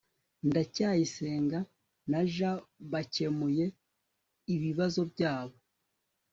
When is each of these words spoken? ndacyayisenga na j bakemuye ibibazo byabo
ndacyayisenga 0.47 1.59
na 2.11 2.21
j 2.35 2.37
bakemuye 2.91 3.65
ibibazo 4.55 5.01
byabo 5.11 5.57